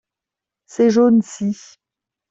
[0.65, 1.77] ces jaunes-ci.